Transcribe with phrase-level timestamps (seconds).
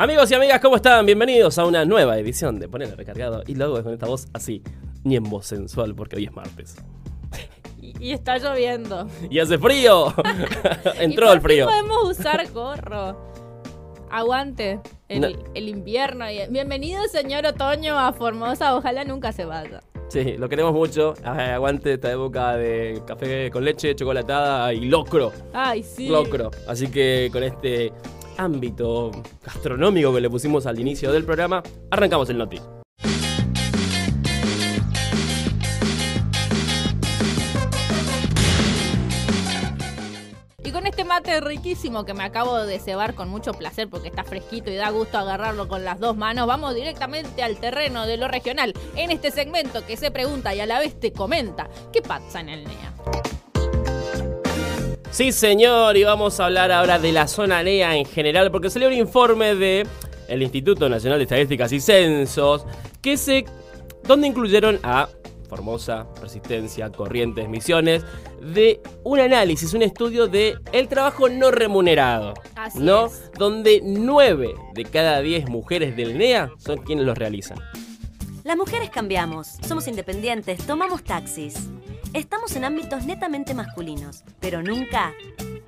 [0.00, 1.04] Amigos y amigas, ¿cómo están?
[1.06, 4.62] Bienvenidos a una nueva edición de Ponerle Recargado y luego con esta voz así,
[5.02, 6.76] ni en voz sensual, porque hoy es martes.
[7.80, 9.08] Y, está lloviendo.
[9.28, 10.14] ¡Y hace frío!
[11.00, 11.66] Entró ¿Y por el frío.
[11.66, 13.18] qué podemos usar gorro?
[14.08, 15.28] Aguante el, No.
[15.54, 16.26] el invierno.
[16.48, 18.76] Bienvenido, señor Otoño, a Formosa.
[18.76, 19.80] Ojalá nunca se vaya.
[20.10, 21.14] Sí, lo queremos mucho.
[21.24, 25.32] Aguante esta época de café con leche, chocolatada y locro.
[25.52, 26.06] Ay, sí.
[26.08, 26.52] Locro.
[26.68, 27.92] Así que con este
[28.38, 29.10] ámbito
[29.44, 32.58] gastronómico que le pusimos al inicio del programa, arrancamos el noti.
[40.64, 44.22] Y con este mate riquísimo que me acabo de cebar con mucho placer porque está
[44.22, 48.28] fresquito y da gusto agarrarlo con las dos manos, vamos directamente al terreno de lo
[48.28, 48.74] regional.
[48.94, 52.50] En este segmento que se pregunta y a la vez te comenta, ¿qué pasa en
[52.50, 53.37] el NEA?
[55.18, 58.86] Sí, señor, y vamos a hablar ahora de la zona NEA en general, porque salió
[58.86, 59.84] un informe de
[60.28, 62.64] el Instituto Nacional de Estadísticas y Censos,
[63.02, 63.44] que se
[64.04, 65.08] donde incluyeron a
[65.48, 68.04] Formosa, Resistencia, Corrientes, Misiones,
[68.40, 73.06] de un análisis, un estudio de el trabajo no remunerado, Así ¿no?
[73.06, 73.32] es.
[73.36, 77.58] Donde 9 de cada 10 mujeres del NEA son quienes los realizan.
[78.44, 81.68] Las mujeres cambiamos, somos independientes, tomamos taxis.
[82.14, 85.12] Estamos en ámbitos netamente masculinos, pero nunca,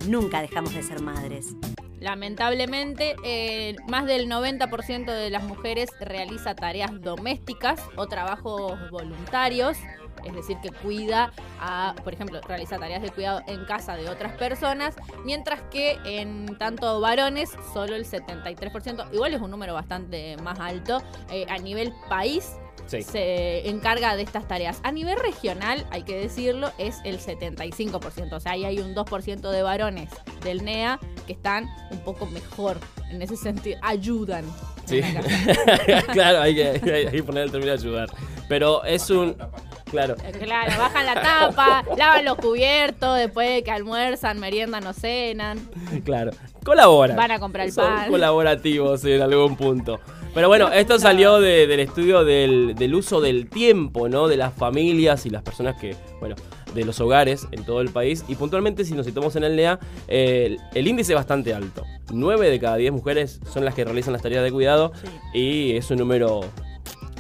[0.09, 1.55] nunca dejamos de ser madres.
[2.01, 9.77] Lamentablemente, eh, más del 90% de las mujeres realiza tareas domésticas o trabajos voluntarios,
[10.25, 14.33] es decir, que cuida a, por ejemplo, realiza tareas de cuidado en casa de otras
[14.39, 20.59] personas, mientras que en tanto varones, solo el 73%, igual es un número bastante más
[20.59, 22.57] alto, eh, a nivel país
[22.91, 23.03] Sí.
[23.03, 24.81] se encarga de estas tareas.
[24.83, 28.33] A nivel regional, hay que decirlo, es el 75%.
[28.33, 30.11] O sea, ahí hay un 2% de varones
[30.43, 32.79] del NEA que están un poco mejor
[33.11, 33.79] en ese sentido.
[33.83, 34.45] Ayudan.
[34.87, 35.01] Sí.
[36.13, 38.09] claro, hay que, hay que poner el término ayudar.
[38.49, 39.37] Pero es un...
[39.91, 40.15] Claro.
[40.39, 45.59] Claro, bajan la tapa, lavan los cubiertos, después de que almuerzan, meriendan o cenan.
[46.05, 46.31] Claro,
[46.65, 47.17] colaboran.
[47.17, 48.09] Van a comprar el Son pan.
[48.09, 49.99] colaborativos en algún punto.
[50.35, 54.29] Pero bueno, esto salió de- del estudio del, del uso del tiempo, ¿no?
[54.29, 56.37] De las familias y las personas que, bueno,
[56.75, 58.25] de los hogares en todo el país.
[58.29, 61.85] Y puntualmente, si nos situamos en el NEA, eh, el, el índice es bastante alto.
[62.13, 64.93] 9 de cada 10 mujeres son las que realizan las tareas de cuidado.
[65.35, 66.41] Y es un número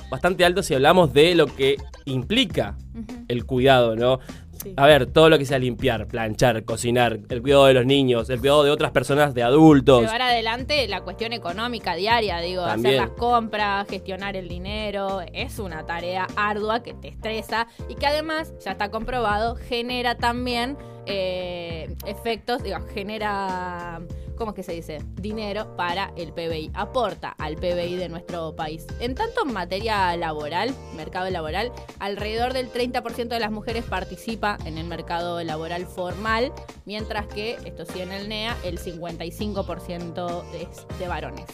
[0.09, 2.77] bastante alto si hablamos de lo que implica
[3.28, 4.21] el cuidado, ¿no?
[4.62, 4.75] Sí.
[4.76, 8.41] A ver, todo lo que sea limpiar, planchar, cocinar, el cuidado de los niños, el
[8.41, 10.03] cuidado de otras personas, de adultos.
[10.03, 12.97] Llevar adelante la cuestión económica diaria, digo, También.
[12.97, 18.06] hacer las compras, gestionar el dinero, es una tarea ardua que te estresa y que
[18.06, 24.00] además, ya está comprobado, genera también eh, efectos, digo, genera,
[24.41, 25.05] ¿cómo es que se dice?
[25.17, 28.87] Dinero para el PBI, aporta al PBI de nuestro país.
[28.99, 34.78] En tanto en materia laboral, mercado laboral, alrededor del 30% de las mujeres participa en
[34.78, 36.53] el mercado laboral formal,
[36.87, 41.45] mientras que, esto sí en el NEA, el 55% es de varones.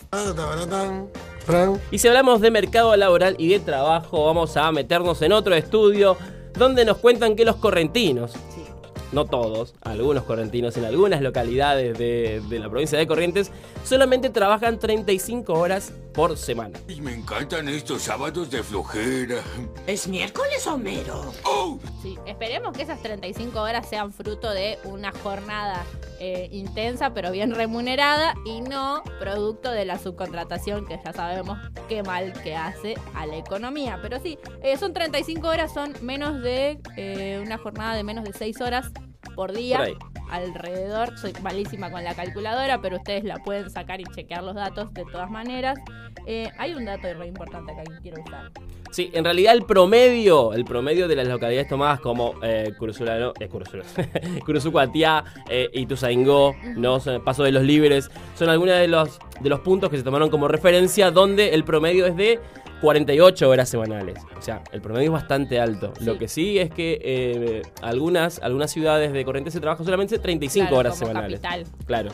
[1.90, 6.16] Y si hablamos de mercado laboral y de trabajo, vamos a meternos en otro estudio
[6.56, 8.65] donde nos cuentan que los correntinos, Sí.
[9.12, 13.50] No todos, algunos correntinos en algunas localidades de, la provincia de Corrientes,
[13.84, 16.80] solamente trabajan 35 horas por semana.
[16.88, 19.42] Y me encantan estos sábados de flojera.
[19.86, 21.32] ¿Es miércoles, Homero?
[21.44, 21.78] ¡Oh!
[22.00, 25.84] Sí, esperemos que esas 35 horas sean fruto de una jornada
[26.18, 32.02] eh, intensa pero bien remunerada y no producto de la subcontratación que ya sabemos qué
[32.02, 33.98] mal que hace a la economía.
[34.00, 38.32] Pero sí, eh, son 35 horas, son menos de eh, una jornada de menos de
[38.32, 38.90] 6 horas
[39.34, 39.76] por día.
[39.76, 40.15] Por ahí.
[40.30, 44.92] Alrededor, soy malísima con la calculadora, pero ustedes la pueden sacar y chequear los datos
[44.94, 45.78] de todas maneras.
[46.26, 48.50] Eh, hay un dato re importante acá que quiero usar.
[48.90, 53.48] Sí, en realidad el promedio, el promedio de las localidades tomadas como eh, Curusulano, eh,
[55.50, 56.98] eh, Ituzaingó, ¿no?
[57.24, 60.48] Paso de los Libres, son algunos de los, de los puntos que se tomaron como
[60.48, 62.40] referencia donde el promedio es de
[62.80, 64.18] 48 horas semanales.
[64.38, 65.92] O sea, el promedio es bastante alto.
[65.98, 66.04] Sí.
[66.04, 70.66] Lo que sí es que eh, algunas, algunas ciudades de Corrientes se trabajan solamente 35
[70.68, 71.40] Claro, horas como semanales.
[71.40, 71.66] capital.
[71.86, 72.10] Claro.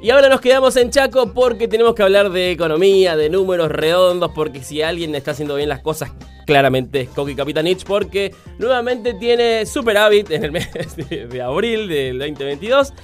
[0.00, 4.30] Y ahora nos quedamos en Chaco porque tenemos que hablar de economía, de números redondos,
[4.34, 6.12] porque si alguien está haciendo bien las cosas,
[6.46, 12.18] claramente es Coqui Capitanich, porque nuevamente tiene superávit en el mes de, de abril del
[12.18, 12.94] 2022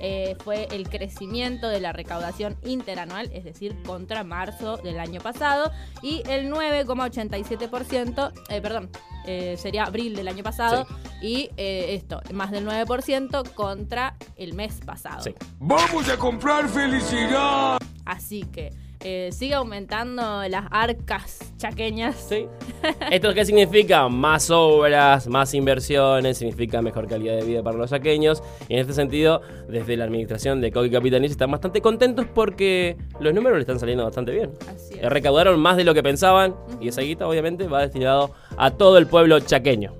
[0.00, 5.70] eh, fue el crecimiento de la recaudación interanual, es decir, contra marzo del año pasado,
[6.02, 8.90] y el 9,87%, eh, perdón,
[9.26, 10.86] eh, sería abril del año pasado,
[11.20, 15.22] y eh, esto, más del 9% contra el mes pasado.
[15.22, 15.34] Sí.
[15.58, 17.78] ¡Vamos a comprar felicidad!
[18.04, 22.16] Así que eh, sigue aumentando las arcas chaqueñas.
[22.28, 22.46] Sí.
[23.10, 24.08] ¿Esto qué significa?
[24.08, 28.42] Más obras, más inversiones, significa mejor calidad de vida para los saqueños.
[28.68, 33.32] Y en este sentido, desde la administración de Coqui Capitaniz están bastante contentos porque los
[33.34, 34.50] números le están saliendo bastante bien.
[34.74, 35.08] Así Eh, es.
[35.10, 39.06] Recaudaron más de lo que pensaban y esa guita obviamente va destinado a todo el
[39.06, 39.92] pueblo chaqueño.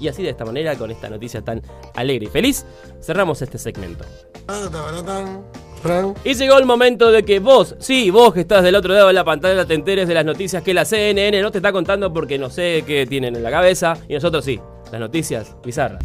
[0.00, 1.60] Y así de esta manera, con esta noticia tan
[1.94, 2.64] alegre y feliz,
[3.02, 4.04] cerramos este segmento.
[6.24, 9.12] Y llegó el momento de que vos, sí, vos que estás del otro lado de
[9.14, 12.38] la pantalla, te enteres de las noticias que la CNN no te está contando porque
[12.38, 13.96] no sé qué tienen en la cabeza.
[14.08, 14.60] Y nosotros sí,
[14.92, 16.02] las noticias bizarras.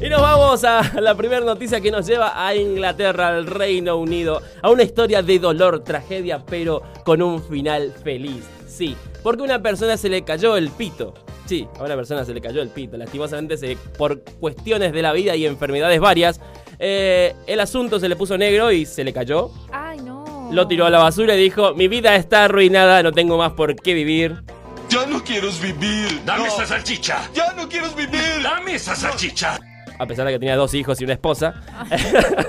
[0.00, 4.42] Y nos vamos a la primera noticia que nos lleva a Inglaterra, al Reino Unido,
[4.60, 8.44] a una historia de dolor, tragedia, pero con un final feliz.
[8.66, 11.14] Sí, porque a una persona se le cayó el pito.
[11.46, 12.96] Sí, a una persona se le cayó el pito.
[12.96, 16.40] Lastimosamente, se- por cuestiones de la vida y enfermedades varias,
[16.84, 19.50] eh, el asunto se le puso negro y se le cayó.
[19.70, 20.48] Ay, no.
[20.52, 23.76] Lo tiró a la basura y dijo, mi vida está arruinada, no tengo más por
[23.76, 24.42] qué vivir.
[24.88, 26.20] Ya no quiero vivir.
[26.26, 26.48] ¡Dame No.
[26.48, 27.30] esa salchicha!
[27.32, 28.42] Ya no quiero vivir.
[28.42, 29.58] ¡Dame esa salchicha!
[29.98, 31.54] a pesar de que tenía dos hijos y una esposa.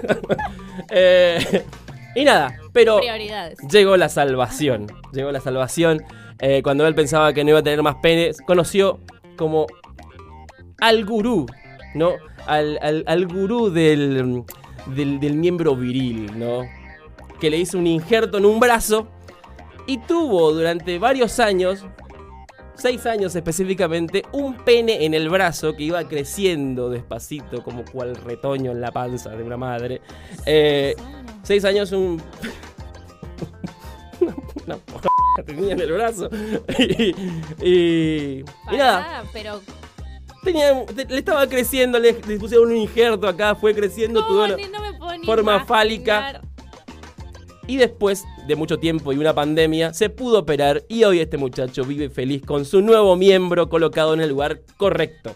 [0.90, 1.64] Eh,
[2.16, 3.00] y nada, pero
[3.70, 4.88] llegó la salvación.
[5.12, 6.04] Llegó la salvación.
[6.40, 9.00] Eh, cuando él pensaba que no iba a tener más penes, conoció
[9.38, 9.68] como
[10.80, 11.46] al gurú,
[11.96, 12.14] ¿no?
[12.48, 14.44] Al, al- al gurú del,
[14.88, 16.62] del, del miembro viril, ¿no?
[17.40, 19.08] Que le hizo un injerto en un brazo
[19.88, 21.86] y tuvo durante varios años,
[22.76, 28.72] seis años específicamente, un pene en el brazo que iba creciendo despacito, como cual retoño
[28.72, 30.02] en la panza de una madre.
[30.46, 30.96] Eh,
[31.44, 32.22] seis años, un.
[34.66, 36.30] una p- tenía en el brazo.
[36.80, 37.16] y,
[37.62, 38.40] y,
[38.72, 39.62] y nada, pero
[40.44, 44.58] tenía, le estaba creciendo, le, le pusieron un injerto acá, fue creciendo, no, tuvo no
[44.58, 45.66] me forma imaginar.
[45.68, 46.42] fálica.
[47.66, 51.86] Y después de mucho tiempo y una pandemia, se pudo operar y hoy este muchacho
[51.86, 55.34] vive feliz con su nuevo miembro colocado en el lugar correcto.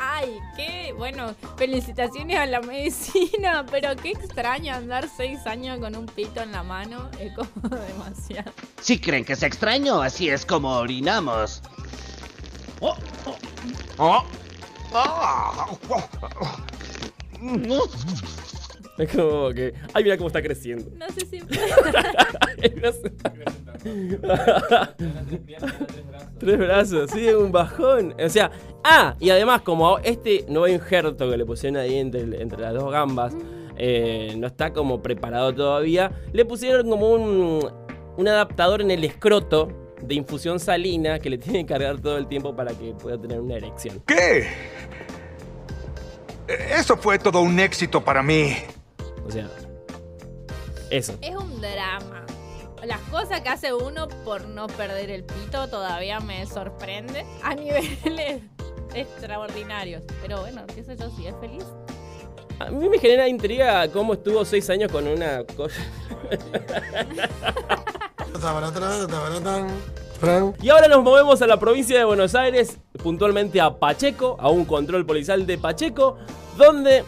[0.00, 1.34] Ay, qué bueno.
[1.56, 6.62] Felicitaciones a la medicina, pero qué extraño andar seis años con un pito en la
[6.64, 7.08] mano.
[7.20, 8.50] Es como demasiado.
[8.80, 11.62] Si creen que es extraño, así es como orinamos.
[12.80, 12.96] Oh.
[18.98, 19.74] Es como que.
[19.94, 20.90] Ay, mira cómo está creciendo.
[20.96, 21.40] No sé si.
[26.38, 28.14] Tres brazos, sí, un bajón.
[28.24, 28.50] O sea,
[28.82, 32.90] ah, y además, como este nuevo injerto que le pusieron ahí entre, entre las dos
[32.90, 33.36] gambas
[33.76, 37.70] eh, no está como preparado todavía, le pusieron como un,
[38.16, 39.68] un adaptador en el escroto
[40.02, 43.40] de infusión salina que le tiene que cargar todo el tiempo para que pueda tener
[43.40, 44.02] una erección.
[44.06, 44.48] ¿Qué?
[46.48, 48.54] Eso fue todo un éxito para mí.
[49.26, 49.48] O sea,
[50.90, 51.18] eso.
[51.20, 52.24] Es un drama.
[52.84, 58.42] Las cosas que hace uno por no perder el pito todavía me sorprende a niveles
[58.94, 60.02] extraordinarios.
[60.22, 61.64] Pero bueno, qué sé yo, si es feliz.
[62.60, 65.80] A mí me genera intriga cómo estuvo seis años con una cosa.
[70.60, 74.64] Y ahora nos movemos a la provincia de Buenos Aires, puntualmente a Pacheco, a un
[74.64, 76.18] control policial de Pacheco,
[76.56, 77.04] donde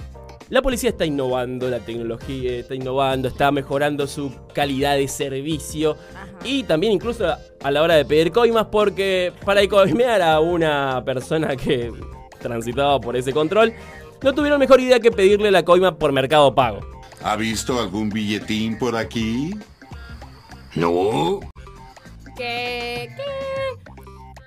[0.48, 5.96] la policía está innovando, la tecnología está innovando, está mejorando su calidad de servicio
[6.44, 7.24] y también incluso
[7.62, 11.92] a la hora de pedir coimas porque para coimear a una persona que
[12.40, 13.72] transitaba por ese control,
[14.22, 16.80] no tuvieron mejor idea que pedirle la coima por Mercado Pago.
[17.22, 19.54] ¿Ha visto algún billetín por aquí?
[20.74, 21.40] No.
[22.36, 23.10] Que.
[23.16, 23.22] que.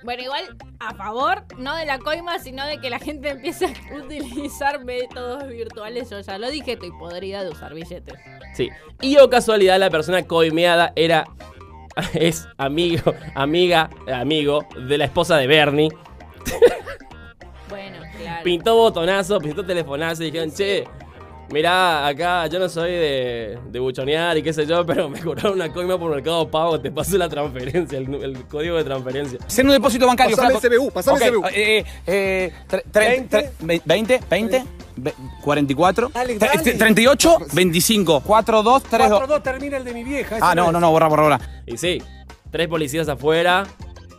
[0.02, 3.96] Bueno, igual a favor, no de la coima, sino de que la gente empiece a
[3.96, 6.10] utilizar métodos virtuales.
[6.10, 8.14] Yo ya lo dije, estoy podrida de usar billetes.
[8.54, 8.68] Sí.
[9.00, 11.24] Y o casualidad, la persona coimeada era.
[12.12, 15.90] Es amigo, amiga, amigo de la esposa de Bernie.
[17.68, 18.42] Bueno, claro.
[18.42, 20.88] Pintó botonazo, pintó telefonazo y dijeron, che,
[21.50, 25.54] mirá, acá yo no soy de, de buchonear y qué sé yo, pero me cobraron
[25.54, 29.38] una coima por mercado pago, te paso la transferencia, el, el código de transferencia.
[29.46, 30.36] Hacer un depósito bancario.
[30.36, 30.66] Pasame flaco.
[30.74, 31.48] el CBU, pasame el Ok, CBU.
[31.54, 34.64] eh, eh, tre- tre- tre- ve- 20, 20,
[34.96, 36.72] ve- 44, Dale, tre- dale.
[36.74, 39.20] 38, 25, 4, 2, 3, 2.
[39.22, 40.38] 4-2 termina el de mi vieja.
[40.40, 40.72] Ah, no, es.
[40.72, 41.40] no, no, borra, borra, borra.
[41.66, 42.02] Y sí,
[42.50, 43.64] tres policías afuera,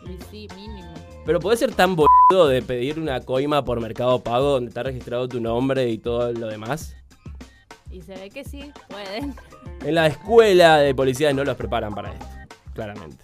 [0.05, 0.94] Y sí, mínimo.
[1.25, 2.05] pero podés ser tan bo...
[2.50, 6.48] de pedir una coima por Mercado Pago donde está registrado tu nombre y todo lo
[6.48, 6.96] demás?
[7.96, 9.34] Y se ve que sí, pueden.
[9.82, 12.25] En la escuela de policía no los preparan para esto,
[12.74, 13.24] claramente.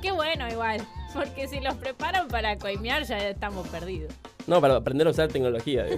[0.00, 0.80] Qué bueno igual,
[1.12, 4.10] porque si los preparan para coimear ya estamos perdidos.
[4.46, 5.84] No, para aprender a usar tecnología.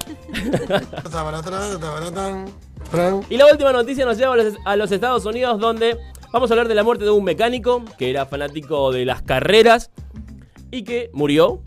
[3.31, 5.97] y la última noticia nos lleva a los, a los Estados Unidos donde
[6.33, 9.93] vamos a hablar de la muerte de un mecánico que era fanático de las carreras
[10.73, 11.63] y que murió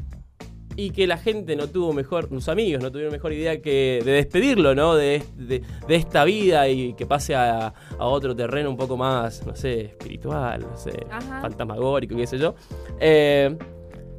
[0.80, 4.12] y que la gente no tuvo mejor, sus amigos no tuvieron mejor idea que de
[4.14, 4.96] despedirlo, ¿no?
[4.96, 7.68] De, de- de esta vida y que pase a,
[7.98, 11.42] a otro terreno un poco más, no sé, espiritual, no sé, Ajá.
[11.42, 12.56] fantasmagórico, qué sé yo.
[13.00, 13.58] Eh,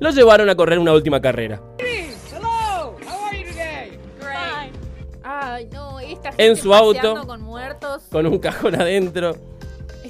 [0.00, 1.62] lo llevaron a correr una última carrera.
[4.32, 4.70] Ay,
[5.22, 7.26] Ay, no, esta gente En su auto.
[7.26, 8.02] con muertos.
[8.10, 9.34] Con un cajón adentro.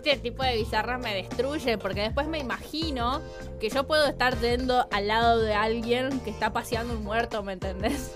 [0.03, 3.21] Este tipo de bizarra me destruye porque después me imagino
[3.61, 7.53] que yo puedo estar yendo al lado de alguien que está paseando un muerto, ¿me
[7.53, 8.13] entendés?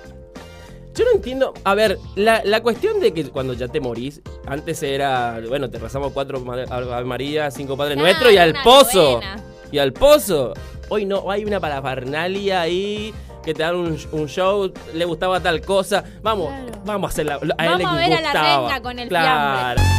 [0.95, 1.53] Yo no entiendo.
[1.65, 5.79] A ver, la, la cuestión de que cuando ya te morís, antes era, bueno, te
[5.79, 9.13] rezamos cuatro Ave María, cinco Padres Nuestros y al pozo.
[9.15, 9.37] novena.
[9.73, 10.55] Y al pozo.
[10.89, 13.13] Hoy no, hay una parafernalia ahí
[13.45, 16.03] que te dan un, un show, le gustaba tal cosa.
[16.23, 16.83] Vamos, Claro.
[16.87, 17.35] vamos a hacerla.
[17.59, 18.69] A él Vamos le a ver a la gustaba.
[18.69, 19.81] renga con el claro.
[19.83, 19.94] La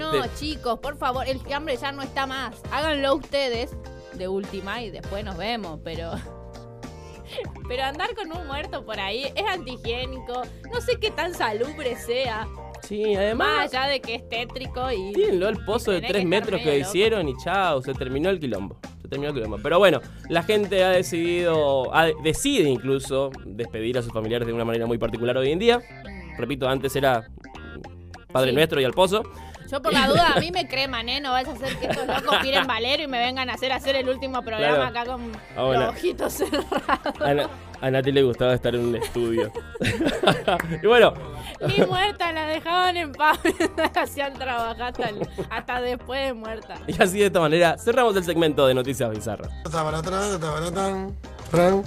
[0.00, 2.56] No, chicos, por favor, el fiambre ya no está más.
[2.70, 3.74] Háganlo ustedes
[4.14, 6.12] de última y después nos vemos, pero.
[7.66, 10.42] Pero andar con un muerto por ahí es antihigiénico.
[10.70, 12.46] No sé qué tan salubre sea.
[12.82, 13.72] Sí, Más además.
[13.74, 15.12] allá de que es tétrico y.
[15.14, 16.90] Tírenlo al pozo de Tenés 3 que estar metros que loco.
[16.90, 18.76] hicieron y chao, se terminó el quilombo.
[19.00, 19.58] Se terminó el quilombo.
[19.62, 24.66] Pero bueno, la gente ha decidido, ha- decide incluso despedir a sus familiares de una
[24.66, 25.80] manera muy particular hoy en día.
[26.36, 27.26] Repito, antes era
[28.30, 28.56] Padre Sí.
[28.56, 29.22] Nuestro y al pozo.
[29.72, 31.18] Yo por la duda, a mí me creman, ¿eh?
[31.20, 33.96] No vaya a ser que estos locos tiren valero y me vengan a hacer hacer
[33.96, 35.00] el último programa Claro.
[35.00, 37.20] acá con Ah, los ojitos cerrados.
[37.24, 37.48] A, Na-
[37.80, 39.50] a Nati le gustaba estar en un estudio.
[40.82, 41.14] y bueno,
[41.66, 43.38] Ni muerta, la dejaban en paz.
[43.76, 46.74] la hacían trabajar hasta, el- hasta después de muerta.
[46.86, 49.48] y así de esta manera cerramos el segmento de Noticias Bizarras.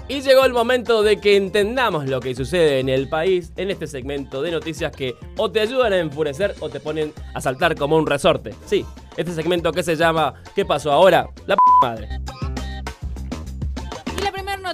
[0.07, 3.87] Y llegó el momento de que entendamos lo que sucede en el país en este
[3.87, 7.97] segmento de noticias que o te ayudan a enfurecer o te ponen a saltar como
[7.97, 8.53] un resorte.
[8.65, 8.85] Sí,
[9.17, 11.29] este segmento que se llama ¿Qué pasó ahora?
[11.47, 12.09] La p madre.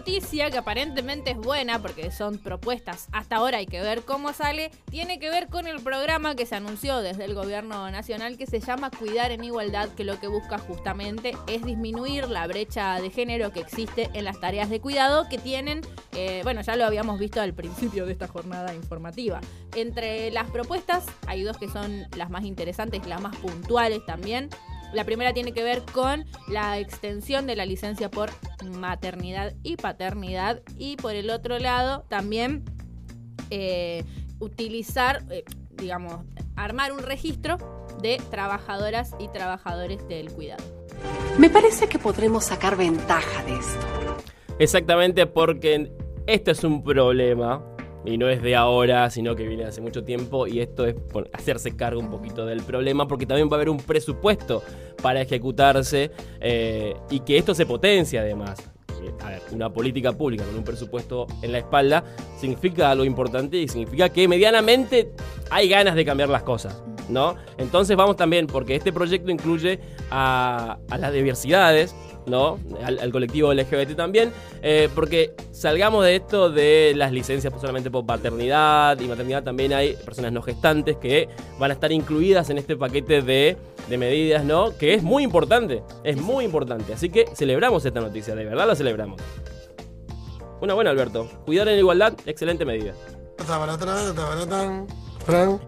[0.02, 4.72] Noticia, que aparentemente es buena porque son propuestas, hasta ahora hay que ver cómo sale,
[4.90, 8.60] tiene que ver con el programa que se anunció desde el gobierno nacional que se
[8.60, 13.52] llama Cuidar en Igualdad, que lo que busca justamente es disminuir la brecha de género
[13.52, 15.82] que existe en las tareas de cuidado que tienen,
[16.14, 19.40] eh, bueno, ya lo habíamos visto al principio de esta jornada informativa.
[19.76, 24.50] Entre las propuestas hay dos que son las más interesantes, las más puntuales también.
[24.94, 28.30] La primera tiene que ver con la extensión de la licencia por
[28.80, 30.62] maternidad y paternidad.
[30.78, 32.66] Y por el otro lado, también
[33.50, 34.04] eh,
[34.40, 36.20] utilizar, eh, digamos,
[36.56, 37.58] armar un registro
[38.02, 40.64] de trabajadoras y trabajadores del cuidado.
[41.38, 43.88] Me parece que podremos sacar ventaja de esto.
[44.60, 45.92] Exactamente porque
[46.28, 47.64] esto es un problema
[48.06, 50.96] y no es de ahora, sino que viene hace mucho tiempo y esto es
[51.34, 54.64] hacerse cargo un poquito del problema porque también va a haber un presupuesto
[55.02, 58.72] para ejecutarse eh, y que esto se potencia además.
[59.22, 62.04] A ver, una política pública con un presupuesto en la espalda
[62.38, 65.12] significa algo importante y significa que medianamente
[65.50, 67.36] hay ganas de cambiar las cosas, ¿no?
[67.58, 69.80] Entonces vamos también, porque este proyecto incluye
[70.10, 72.60] a, a las diversidades, ¿no?
[72.84, 74.32] Al, al colectivo LGBT también,
[74.62, 79.94] eh, porque salgamos de esto de las licencias solamente por paternidad y maternidad, también hay
[79.94, 81.30] personas no gestantes que
[81.60, 83.58] van a estar incluidas en este paquete de,
[83.90, 84.78] de medidas, ¿no?
[84.78, 86.94] Que es muy importante, es muy importante.
[86.94, 89.20] Así que celebramos esta noticia, de verdad la celebramos.
[90.62, 91.28] Una buena, Alberto.
[91.46, 92.94] Cuidar en igualdad, excelente medida.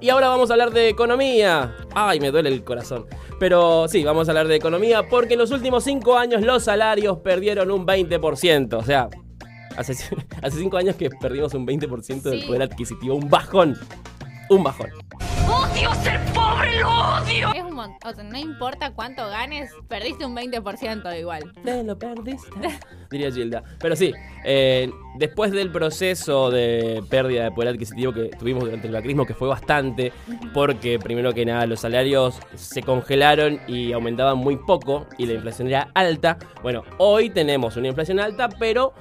[0.02, 1.76] Y ahora vamos a hablar de economía.
[1.94, 3.06] Ay, me duele el corazón.
[3.40, 7.18] Pero sí, vamos a hablar de economía porque en los últimos cinco años los salarios
[7.20, 8.74] perdieron un 20%.
[8.78, 9.10] O sea,
[9.78, 9.94] hace,
[10.42, 12.48] hace cinco años que perdimos un 20% del Sí.
[12.48, 13.16] poder adquisitivo.
[13.16, 13.78] Un bajón.
[14.50, 14.90] Un bajón.
[15.74, 17.52] ¡Odio ser pobre, lo odio!
[17.56, 21.52] Es un mon- o sea, no importa cuánto ganes, perdiste un 20% igual.
[21.64, 22.50] Te lo perdiste.
[23.12, 23.64] Diría Gilda.
[23.80, 24.14] Pero sí,
[24.46, 29.34] eh, después del proceso de pérdida de poder adquisitivo que tuvimos durante el macrismo, que
[29.34, 30.12] fue bastante,
[30.54, 35.68] porque primero que nada los salarios se congelaron y aumentaban muy poco y la inflación
[35.70, 36.38] era alta.
[36.62, 38.94] Bueno, hoy tenemos una inflación alta, pero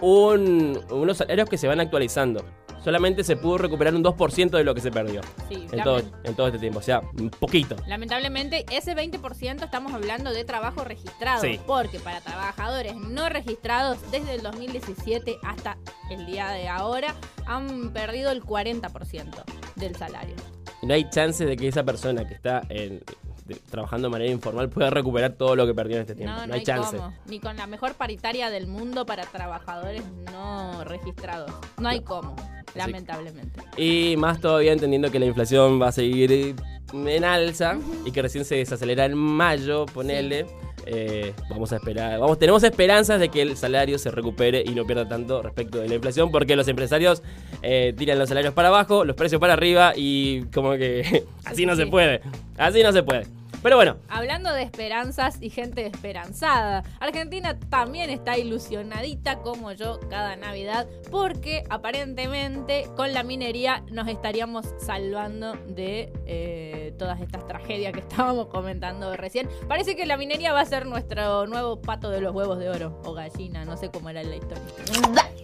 [0.00, 2.44] un- unos salarios que se van actualizando.
[2.84, 6.34] Solamente se pudo recuperar un 2% de lo que se perdió Sí, en todo, en
[6.34, 6.78] todo este tiempo.
[6.78, 7.76] O sea, un poquito.
[7.86, 11.40] Lamentablemente, ese 20% estamos hablando de trabajo registrado.
[11.42, 11.60] Sí.
[11.66, 15.76] Porque para trabajadores no registrados, desde el 2017 hasta
[16.10, 17.14] el día de ahora,
[17.46, 19.44] han perdido el 40%
[19.76, 20.34] del salario.
[20.82, 23.02] No hay chance de que esa persona que está en-
[23.50, 26.32] de- trabajando de manera informal pueda recuperar todo lo que perdió en este tiempo.
[26.34, 26.96] No, No, no, hay, hay chance.
[26.96, 27.12] cómo.
[27.26, 30.02] Ni con la mejor paritaria del mundo para trabajadores
[30.32, 31.50] no registrados.
[31.78, 32.34] No hay cómo,
[32.74, 33.60] lamentablemente.
[33.76, 36.54] Y más todavía entendiendo que la inflación va a seguir
[36.92, 40.46] en alza y que recién se desacelera en mayo, ponele.
[40.86, 44.86] Eh, vamos a esperar, vamos, tenemos esperanzas de que el salario se recupere y no
[44.86, 47.22] pierda tanto respecto de la inflación, porque los empresarios
[47.62, 51.74] eh, tiran los salarios para abajo, los precios para arriba y como que así no
[51.76, 52.22] sí, se puede,
[52.56, 53.26] así no se puede.
[53.62, 60.36] Pero bueno, Hablando de esperanzas y gente esperanzada, Argentina también está ilusionadita como yo cada
[60.36, 68.00] Navidad porque aparentemente con la minería nos estaríamos salvando de eh, todas estas tragedias que
[68.08, 69.48] estábamos comentando recién.
[69.68, 73.00] Parece que la minería va a ser nuestro nuevo pato de los huevos de oro
[73.04, 74.64] o gallina, no sé cómo era la historia.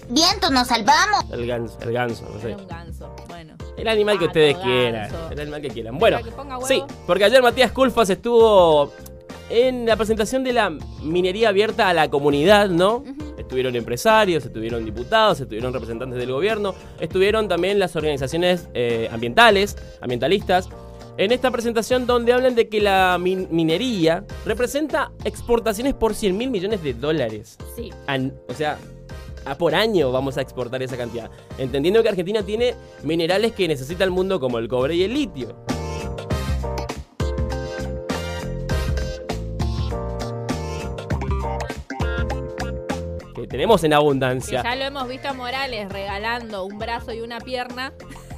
[0.09, 1.31] Vientos, nos salvamos.
[1.33, 2.49] el ganso, el ganso, no sé.
[2.49, 3.55] Era un ganso, bueno.
[3.77, 5.11] El animal que ustedes quieran.
[5.31, 5.99] El animal que quieran.
[5.99, 6.19] Bueno,
[6.67, 8.93] sí, porque ayer Matías Culfas estuvo
[9.51, 10.71] en la presentación de la
[11.03, 13.05] minería abierta a la comunidad, ¿no?
[13.39, 20.69] Estuvieron empresarios, estuvieron diputados, estuvieron representantes del gobierno, estuvieron también las organizaciones eh, ambientales, ambientalistas.
[21.19, 26.51] En esta presentación donde hablan de que la min- minería representa exportaciones por 100 mil
[26.51, 27.57] millones de dólares.
[27.77, 27.91] Sí.
[28.07, 28.77] An- o sea,
[29.47, 31.31] a por año vamos a exportar esa cantidad.
[31.59, 35.57] Entendiendo que Argentina tiene minerales que necesita el mundo como el cobre y el litio.
[43.35, 44.63] Que tenemos en Que abundancia.
[44.63, 47.93] ya lo hemos visto a Morales regalando un brazo y una pierna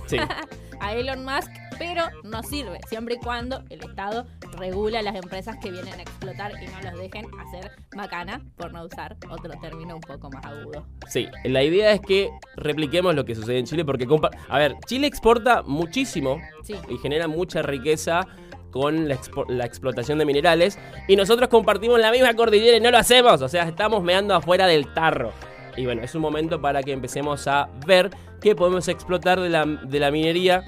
[0.06, 0.16] Sí.
[0.80, 4.26] a Elon Musk, pero no sirve, siempre y cuando el Estado
[4.58, 8.72] regula a las empresas que vienen a explotar y no los dejen hacer macana, por
[8.72, 10.86] no usar otro término un poco más agudo.
[11.08, 14.06] Sí, la idea es que repliquemos lo que sucede en Chile porque,
[14.48, 16.74] a ver, Chile exporta muchísimo Sí.
[16.88, 18.26] y genera mucha riqueza
[18.70, 22.98] con la, la explotación de minerales y nosotros compartimos la misma cordillera y no lo
[22.98, 25.32] hacemos, o sea, estamos meando afuera del tarro.
[25.76, 28.10] Y bueno, es un momento para que empecemos a ver
[28.40, 30.64] qué podemos explotar de la, de la minería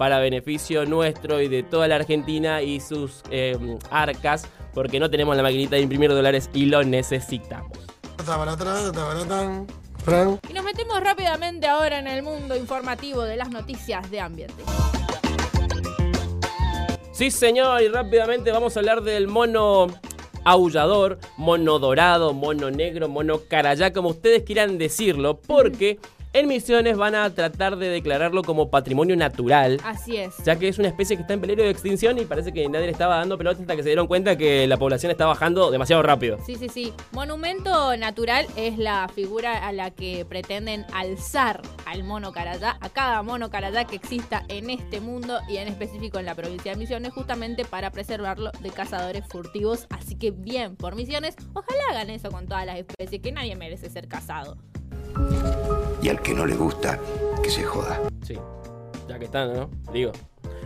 [0.00, 3.58] para beneficio nuestro y de toda la Argentina y sus eh,
[3.90, 7.78] arcas, porque no tenemos la maquinita de imprimir dólares y lo necesitamos.
[10.48, 14.64] Y nos metemos rápidamente ahora en el mundo informativo de las noticias de ambiente.
[17.12, 19.88] Sí, señor, y rápidamente vamos a hablar del mono
[20.44, 25.98] aullador, mono dorado, mono negro, mono carayá, como ustedes quieran decirlo, porque
[26.32, 29.80] en Misiones van a tratar de declararlo como patrimonio natural.
[29.84, 30.36] Así es.
[30.44, 32.86] Ya que es una especie que está en peligro de extinción y parece que nadie
[32.86, 36.02] le estaba dando pelota hasta que se dieron cuenta que la población está bajando demasiado
[36.02, 36.38] rápido.
[36.44, 36.92] Sí, sí, sí.
[37.12, 43.22] Monumento natural es la figura a la que pretenden alzar al mono carayá, a cada
[43.22, 47.12] mono carayá que exista en este mundo y en específico en la provincia de Misiones,
[47.12, 49.86] justamente para preservarlo de cazadores furtivos.
[49.90, 53.90] Así que bien, por Misiones, ojalá hagan eso con todas las especies, que nadie merece
[53.90, 54.56] ser cazado.
[56.02, 56.98] Y al que no le gusta,
[57.42, 58.00] que se joda.
[58.22, 58.38] Sí,
[59.08, 59.70] ya que están, ¿no?
[59.92, 60.12] Digo.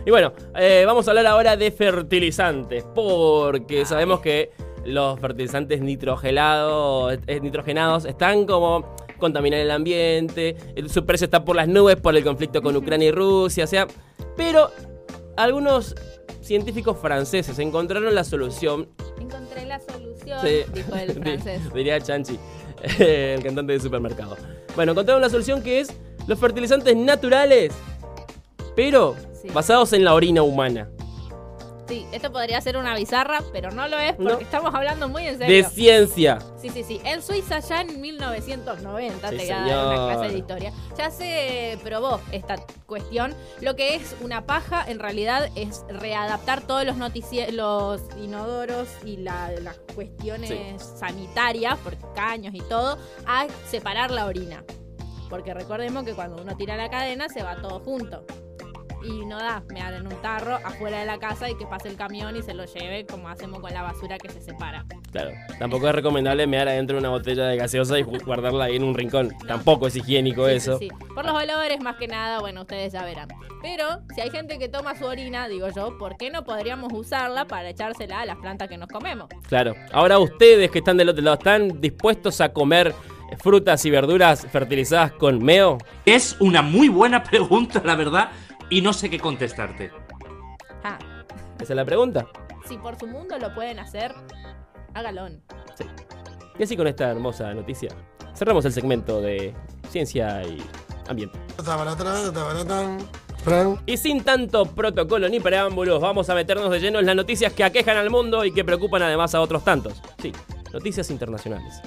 [0.05, 4.51] Y bueno, eh, vamos a hablar ahora de fertilizantes, porque sabemos que
[4.85, 10.55] los fertilizantes nitrogelados, eh, nitrogenados están como contaminan el ambiente,
[10.89, 13.87] su precio está por las nubes por el conflicto con Ucrania y Rusia, o sea,
[14.37, 14.69] pero
[15.37, 15.95] algunos
[16.41, 20.59] científicos franceses encontraron la solución Encontré la solución, Sí.
[20.73, 21.73] dijo el francés.
[21.73, 22.37] Diría Chanchi,
[22.99, 24.35] el cantante de supermercado.
[24.75, 25.89] Bueno, encontraron la solución que es
[26.27, 27.73] los fertilizantes naturales,
[28.75, 29.49] pero Sí.
[29.53, 30.89] basados en la orina humana.
[31.87, 34.39] Sí, esto podría ser una bizarra, pero no lo es porque No.
[34.39, 35.69] estamos hablando muy en De serio.
[35.69, 36.39] ciencia.
[36.59, 36.99] Sí, sí, sí.
[37.03, 41.11] En Suiza ya en 1990, Sí, te voy a dar una clase de historia, ya
[41.11, 42.55] se probó esta
[42.87, 43.35] cuestión.
[43.61, 46.95] Lo que es una paja en realidad es readaptar todos los
[47.53, 50.75] los inodoros y la- las cuestiones Sí.
[50.97, 54.63] sanitarias, por caños y todo, a separar la orina.
[55.29, 58.25] Porque recordemos que cuando uno tira la cadena se va todo junto.
[59.07, 61.95] Y no da mear en un tarro afuera de la casa y que pase el
[61.95, 64.83] camión y se lo lleve como hacemos con la basura que se separa.
[65.11, 68.75] Claro, tampoco es recomendable mear adentro de una botella de gaseosa y gu- guardarla ahí
[68.77, 69.31] en un rincón.
[69.47, 70.77] Tampoco es higiénico Sí, eso.
[70.79, 71.05] sí, sí.
[71.13, 73.27] Por los olores, más que nada, bueno, ustedes ya verán.
[73.61, 77.45] Pero si hay gente que toma su orina, digo yo, ¿por qué no podríamos usarla
[77.45, 79.27] para echársela a las plantas que nos comemos?
[79.47, 79.75] Claro.
[79.91, 82.93] Ahora ustedes que están del otro lado, ¿están dispuestos a comer
[83.39, 85.77] frutas y verduras fertilizadas con meo?
[86.05, 88.29] Es una muy buena pregunta, la verdad,
[88.75, 89.89] y no sé qué contestarte.
[90.83, 90.99] Ah,
[91.61, 92.27] Esa es la pregunta.
[92.67, 94.13] si por su mundo lo pueden hacer,
[94.93, 95.41] hágalón.
[96.59, 97.89] Y así con esta hermosa noticia,
[98.35, 99.53] cerramos el segmento de
[99.89, 100.61] ciencia y
[101.07, 101.39] ambiente.
[103.85, 107.63] Y sin tanto protocolo ni preámbulos, vamos a meternos de lleno en las noticias que
[107.63, 110.01] aquejan al mundo y que preocupan además a otros tantos.
[110.21, 110.33] Sí,
[110.73, 111.81] noticias internacionales.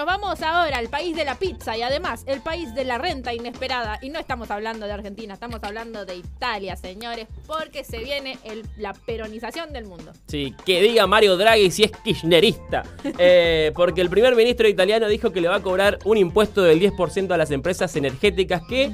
[0.00, 3.34] Nos vamos ahora al país de la pizza y además el país de la renta
[3.34, 3.98] inesperada.
[4.00, 8.64] Y no estamos hablando de Argentina, estamos hablando de Italia, señores, porque se viene el-
[8.78, 10.12] la peronización del mundo.
[10.26, 12.82] Sí, que diga Mario Draghi si es kirchnerista.
[13.18, 16.80] Eh, porque el primer ministro italiano dijo que le va a cobrar un impuesto del
[16.80, 18.90] 10% a las empresas energéticas que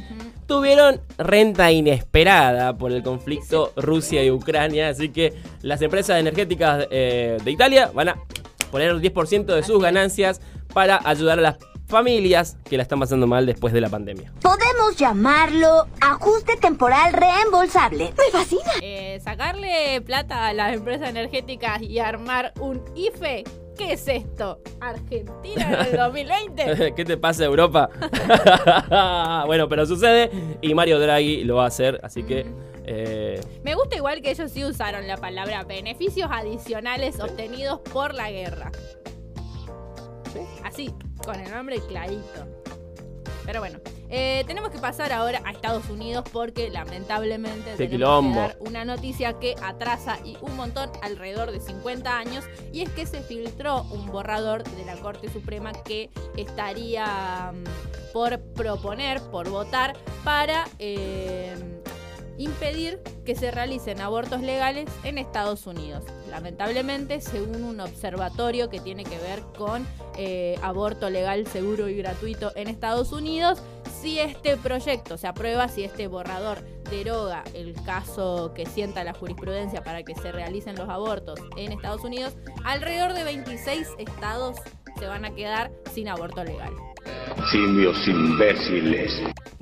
[0.48, 4.88] tuvieron renta inesperada por el conflicto Rusia y Ucrania.
[4.88, 8.16] Así que las empresas energéticas eh, de Italia van a
[8.70, 10.40] poner el 10% de sus ganancias
[10.72, 14.32] para ayudar a las familias que la están pasando mal después de la pandemia.
[14.42, 18.12] Podemos llamarlo ajuste temporal reembolsable.
[18.16, 18.72] Me fascina.
[18.82, 23.44] Eh, sacarle plata a las empresas energéticas y armar un IFE.
[23.78, 24.58] ¿Qué es esto?
[24.80, 26.94] ¿Argentina en el 2020?
[26.96, 27.88] ¿Qué te pasa, Europa?
[29.46, 32.46] bueno, pero sucede y Mario Draghi lo va a hacer, así que.
[32.86, 38.30] Eh, Me gusta igual que ellos sí usaron la palabra beneficios adicionales obtenidos por la
[38.30, 38.70] guerra.
[40.64, 40.94] Así,
[41.24, 42.46] con el nombre clarito.
[43.44, 48.34] Pero bueno, eh, tenemos que pasar ahora a Estados Unidos porque lamentablemente tenemos quilombo.
[48.34, 52.90] que dar una noticia que atrasa y un montón alrededor de 50 años y es
[52.90, 59.48] que se filtró un borrador de la Corte Suprema que estaría mm, por proponer, por
[59.48, 61.54] votar para eh,
[62.38, 66.04] impedir que se realicen abortos legales en Estados Unidos.
[66.30, 72.52] Lamentablemente, según un observatorio que tiene que ver con eh, aborto legal, seguro y gratuito
[72.56, 73.62] en Estados Unidos,
[74.00, 76.58] si este proyecto se aprueba, si este borrador
[76.90, 82.04] deroga el caso que sienta la jurisprudencia para que se realicen los abortos en Estados
[82.04, 84.56] Unidos, alrededor de 26 estados
[84.98, 86.72] se van a quedar sin aborto legal.
[87.50, 89.12] Simios imbéciles.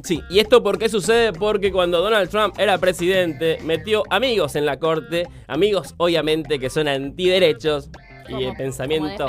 [0.03, 1.33] Sí, y esto por qué sucede?
[1.33, 6.89] Porque cuando Donald Trump era presidente, metió amigos en la corte, amigos obviamente que son
[6.89, 7.91] antiderechos
[8.29, 9.27] y Como- de pensamiento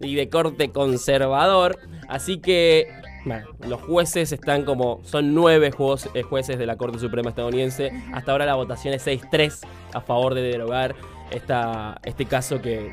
[0.00, 1.78] y de corte conservador.
[2.08, 2.88] Así que
[3.24, 5.70] bueno, los jueces están como, son nueve
[6.14, 7.92] eh, jueces de la Corte Suprema estadounidense.
[8.12, 10.94] Hasta ahora la votación es 6-3 a favor de derogar
[11.32, 12.92] esta, este caso que,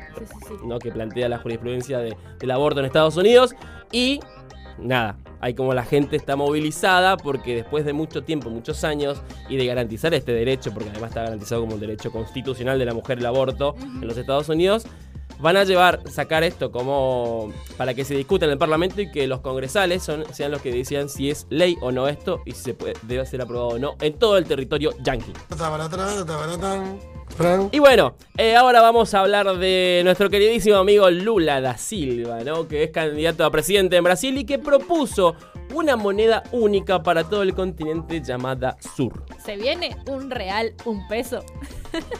[0.64, 0.78] ¿no?
[0.78, 3.54] que plantea la jurisprudencia de- del aborto en Estados Unidos.
[3.92, 4.20] Y
[4.78, 9.56] nada, hay como la gente está movilizada porque después de mucho tiempo, muchos años, y
[9.56, 13.18] de garantizar este derecho, porque además está garantizado como un derecho constitucional de la mujer
[13.18, 14.86] el aborto en los Estados Unidos,
[15.38, 19.26] van a llevar, sacar esto como para que se discuta en el Parlamento y que
[19.26, 22.62] los congresales son, sean los que decidan si es ley o no esto y si
[22.62, 24.90] se puede, debe ser aprobado o no en todo el territorio
[27.72, 32.68] Y bueno, eh, ahora vamos a hablar de nuestro queridísimo amigo Lula da Silva, ¿no?
[32.68, 35.34] Que es candidato a presidente en Brasil y que propuso
[35.72, 39.24] una moneda única para todo el continente llamada Sur.
[39.44, 41.42] Se viene un real, un peso.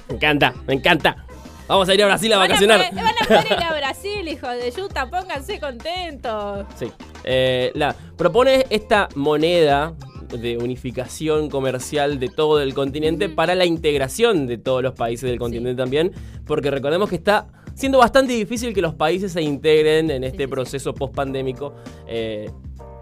[0.08, 1.26] Me encanta, me encanta.
[1.68, 2.78] Vamos a ir a Brasil a Van a vacacionar.
[2.90, 6.66] poder- van a poder ir a Brasil, hijo de yuta, pónganse contentos.
[6.76, 6.90] Sí.
[7.24, 9.92] Eh, la, propone esta moneda
[10.38, 15.38] de unificación comercial de todo el continente para la integración de todos los países del
[15.38, 16.12] continente también,
[16.46, 20.94] porque recordemos que está siendo bastante difícil que los países se integren en este proceso
[20.94, 21.74] post-pandémico.
[22.06, 22.50] eh,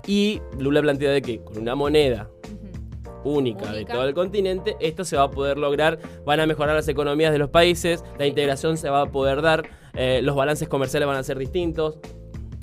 [0.06, 2.30] y Lula plantea de que con una moneda
[3.24, 6.88] única, de todo el continente, esto se va a poder lograr, van a mejorar las
[6.88, 11.06] economías de los países, la integración se va a poder dar, eh, los balances comerciales
[11.06, 11.98] van a ser distintos.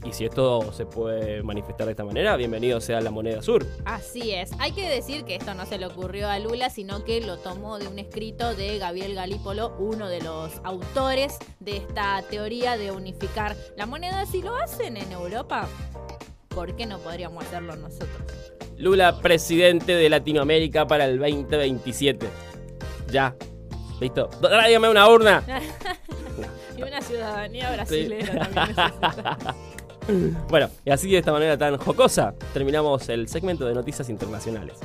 [0.05, 3.65] Y si esto se puede manifestar de esta manera, bienvenido sea la moneda sur.
[3.85, 4.51] Así es.
[4.59, 7.79] Hay que decir que esto no se le ocurrió a Lula, sino que lo tomó
[7.79, 13.55] de un escrito de Gabriel Galípolo, uno de los autores de esta teoría de unificar
[13.77, 14.27] la moneda.
[14.27, 15.67] Si lo hacen en Europa,
[16.49, 18.53] ¿por qué no podríamos hacerlo nosotros?
[18.77, 22.27] Lula, presidente de Latinoamérica para el 2027.
[23.09, 23.35] Ya.
[23.99, 24.29] Listo.
[24.39, 25.43] Tráigame una urna.
[26.77, 29.55] y una ciudadanía brasilera también necesita.
[30.49, 34.75] Bueno, y así de esta manera tan jocosa, terminamos el segmento de noticias internacionales.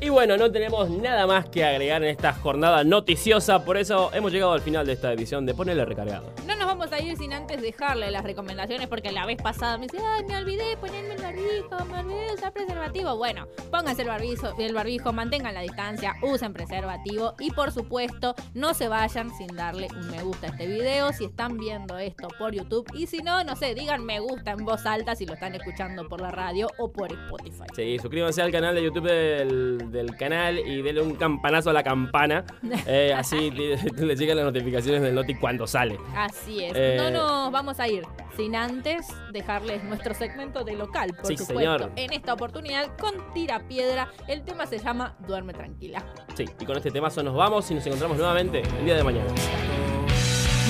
[0.00, 4.30] Y bueno, no tenemos nada más que agregar en esta jornada noticiosa, por eso hemos
[4.30, 6.32] llegado al final de esta edición de Ponele Recargado.
[6.46, 9.88] No nos vamos a ir sin antes dejarle las recomendaciones porque la vez pasada me
[9.88, 13.16] dice, ay, me olvidé ponerme el barbijo, me olvidé usar preservativo.
[13.16, 18.74] Bueno, pónganse el barbijo, el barbijo, mantengan la distancia, usen preservativo y por supuesto no
[18.74, 22.54] se vayan sin darle un me gusta a este video si están viendo esto por
[22.54, 25.56] YouTube y si no, no sé, digan me gusta en voz alta si lo están
[25.56, 27.64] escuchando por la radio o por Spotify.
[27.74, 31.82] Sí, suscríbanse al canal de YouTube del, del canal y denle un campanazo a la
[31.82, 32.44] campana.
[32.86, 33.82] eh, así les
[34.18, 35.98] llegan las notificaciones del Noti cuando sale.
[36.16, 36.72] Así es.
[36.74, 38.04] Eh, No nos vamos a ir
[38.36, 41.58] sin antes dejarles nuestro segmento de local, por Sí, supuesto.
[41.60, 41.92] señor.
[41.96, 44.08] En esta oportunidad con Tira Piedra.
[44.26, 46.04] El tema se llama Duerme Tranquila.
[46.34, 49.26] Sí, y con este temazo nos vamos y nos encontramos nuevamente el día de mañana.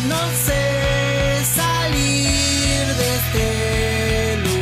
[0.08, 4.61] No sé salir de este lugar.